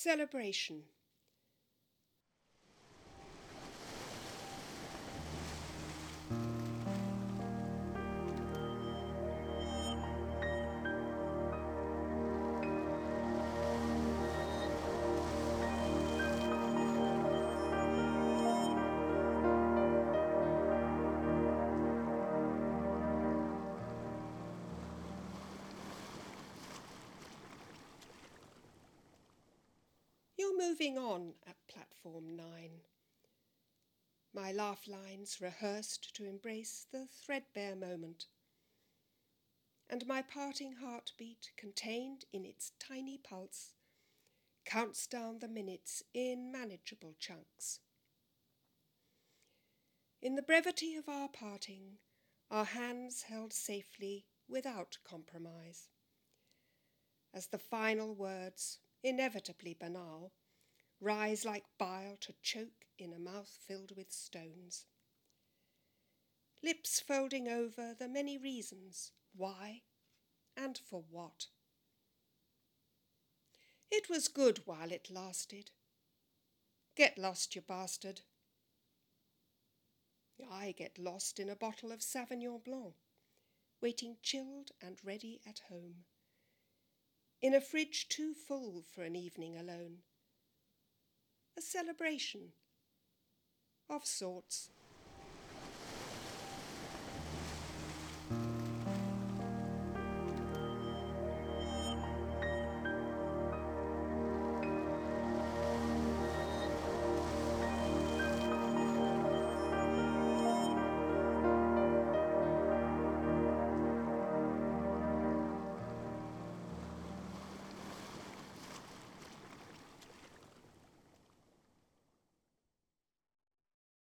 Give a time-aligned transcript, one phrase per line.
[0.00, 0.84] Celebration.
[6.30, 6.57] You're
[30.78, 32.82] moving on at platform nine.
[34.32, 38.26] My laugh lines rehearsed to embrace the threadbare moment.
[39.90, 43.72] And my parting heartbeat, contained in its tiny pulse,
[44.64, 47.80] counts down the minutes in manageable chunks.
[50.22, 51.98] In the brevity of our parting,
[52.50, 55.88] our hands held safely without compromise.
[57.34, 60.32] As the final words inevitably banal,
[61.00, 64.86] rise like bile to choke in a mouth filled with stones.
[66.62, 69.82] Lips folding over the many reasons why
[70.56, 71.46] and for what.
[73.90, 75.70] It was good while it lasted.
[76.96, 78.22] Get lost, you bastard.
[80.50, 82.94] I get lost in a bottle of Sauvignon Blanc,
[83.80, 86.04] waiting chilled and ready at home
[87.40, 89.98] in a fridge too full for an evening alone
[91.58, 92.52] a celebration
[93.90, 94.70] of sorts.